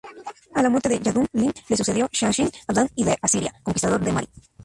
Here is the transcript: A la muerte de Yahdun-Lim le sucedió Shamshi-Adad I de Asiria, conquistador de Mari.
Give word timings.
A 0.55 0.63
la 0.63 0.69
muerte 0.71 0.89
de 0.89 0.97
Yahdun-Lim 0.99 1.53
le 1.69 1.77
sucedió 1.77 2.09
Shamshi-Adad 2.11 2.89
I 2.95 3.03
de 3.03 3.15
Asiria, 3.21 3.53
conquistador 3.63 4.01
de 4.01 4.11
Mari. 4.11 4.29